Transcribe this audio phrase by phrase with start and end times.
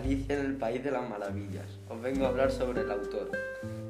[0.00, 1.78] Alicia en el País de las Maravillas.
[1.88, 3.30] Os vengo a hablar sobre el autor,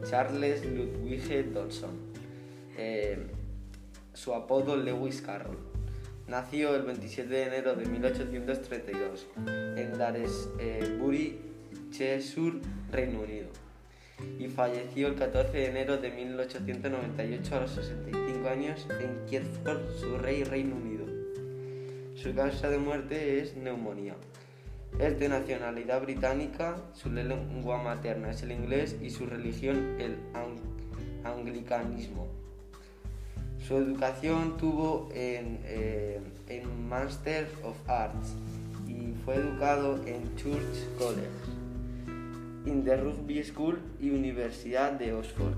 [0.08, 1.90] Charles Ludwig Dodson.
[2.76, 3.26] Eh,
[4.12, 5.58] su apodo Lewis Carroll.
[6.26, 9.26] Nació el 27 de enero de 1832
[9.76, 11.38] en Daresbury,
[11.90, 13.48] Cheshire, Reino Unido,
[14.38, 20.42] y falleció el 14 de enero de 1898 a los 65 años en Kielford, Surrey,
[20.42, 21.06] Reino Unido.
[22.16, 24.16] Su causa de muerte es neumonía.
[24.98, 30.18] Es de nacionalidad británica, su lengua materna es el inglés y su religión el
[31.24, 32.26] anglicanismo.
[33.66, 38.34] Su educación tuvo en, eh, en Master of Arts
[38.88, 41.28] y fue educado en Church College,
[42.66, 45.54] in the Rugby School y Universidad de Oxford.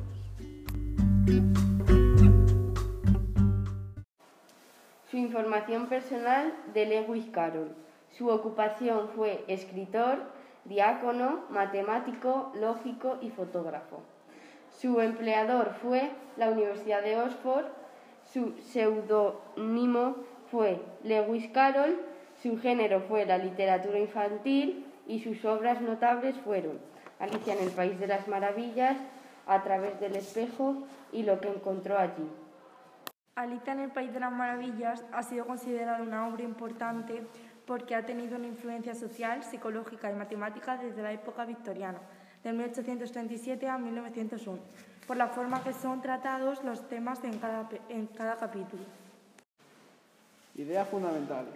[5.10, 7.74] Su información personal de Lewis Carroll.
[8.16, 10.18] Su ocupación fue escritor,
[10.64, 14.02] diácono, matemático, lógico y fotógrafo.
[14.70, 17.66] Su empleador fue la Universidad de Oxford.
[18.24, 20.16] Su seudónimo
[20.50, 21.98] fue Lewis Carroll.
[22.42, 26.78] Su género fue la literatura infantil y sus obras notables fueron
[27.18, 28.96] Alicia en el País de las Maravillas,
[29.46, 30.76] A través del espejo
[31.12, 32.28] y Lo que encontró allí.
[33.34, 37.22] Alicia en el País de las Maravillas ha sido considerada una obra importante
[37.72, 42.00] porque ha tenido una influencia social, psicológica y matemática desde la época victoriana,
[42.44, 44.60] de 1837 a 1901,
[45.06, 48.82] por la forma que son tratados los temas en cada, en cada capítulo.
[50.54, 51.54] Ideas fundamentales.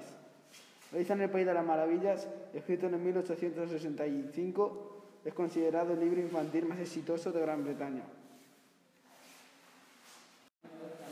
[0.91, 6.64] Alicia en el País de las Maravillas, escrito en 1865, es considerado el libro infantil
[6.64, 8.05] más exitoso de Gran Bretaña.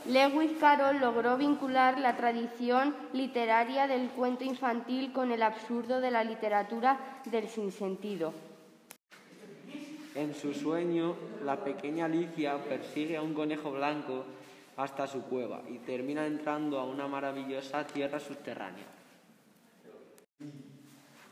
[0.07, 6.23] Lewis Carroll logró vincular la tradición literaria del cuento infantil con el absurdo de la
[6.23, 8.31] literatura del sinsentido.
[10.13, 14.25] En su sueño, la pequeña Alicia persigue a un conejo blanco
[14.77, 18.85] hasta su cueva y termina entrando a una maravillosa tierra subterránea.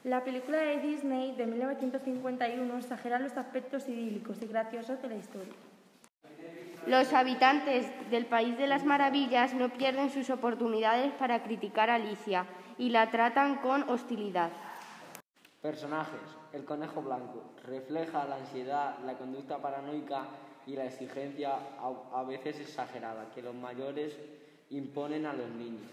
[0.03, 5.53] La película de Disney de 1951 exagera los aspectos idílicos y graciosos de la historia.
[6.85, 12.45] Los habitantes del País de las Maravillas no pierden sus oportunidades para criticar a Alicia
[12.77, 14.51] y la tratan con hostilidad.
[15.61, 16.19] Personajes.
[16.51, 20.27] El conejo blanco refleja la ansiedad, la conducta paranoica
[20.67, 21.57] y la exigencia
[22.13, 24.17] a, veces exagerada que los mayores
[24.69, 25.89] imponen a los niños.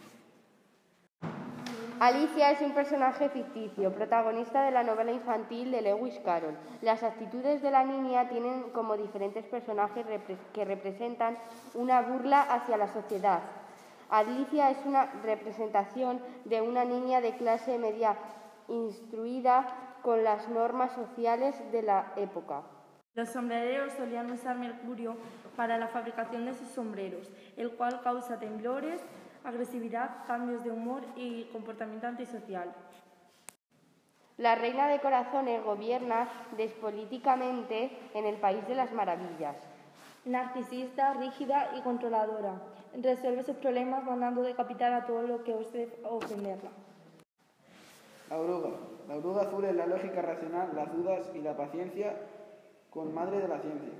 [2.00, 6.56] Alicia es un personaje ficticio, protagonista de la novela infantil de Lewis Carroll.
[6.80, 10.06] Las actitudes de la niña tienen como diferentes personajes
[10.54, 11.36] que representan
[11.74, 13.40] una burla hacia la sociedad.
[14.08, 18.16] Alicia es una representación de una niña de clase media
[18.68, 19.66] instruida
[20.00, 22.62] con las normas sociales de la época.
[23.14, 25.16] Los sombrereros solían usar mercurio
[25.54, 29.02] para la fabricación de sus sombreros, el cual causa temblores,
[29.44, 32.72] agresividad, cambios de humor y comportamiento antisocial.
[34.36, 39.56] La reina de corazones gobierna despolíticamente en el país de las maravillas.
[40.24, 42.60] Narcisista, rígida y controladora.
[42.94, 46.70] Resuelve sus problemas mandando decapitar a todo lo que ose ofenderla.
[48.30, 48.70] La oruga.
[49.08, 52.16] La oruga azul es la lógica racional, las dudas y la paciencia
[52.90, 53.92] con madre de la ciencia.